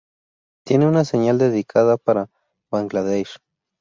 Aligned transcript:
Tiene 0.65 0.87
una 0.87 1.05
señal 1.05 1.37
dedicada 1.37 1.95
para 1.97 2.31
Bangladesh. 2.71 3.37